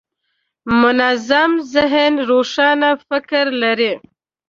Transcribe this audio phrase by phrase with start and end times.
[0.81, 3.93] منظم ذهن روښانه فکر لري.